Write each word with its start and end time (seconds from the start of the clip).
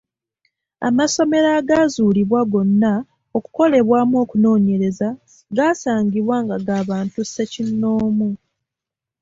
Amasomero 0.87 1.47
agaazuulibwa 1.59 2.41
gonna 2.51 2.93
okukolebwamu 3.37 4.15
okunoonyereza 4.23 5.09
gaasangibwa 5.55 6.35
nga 6.43 6.55
ga 6.65 6.77
bantu 6.89 7.19
ssekinnoomu. 7.23 8.29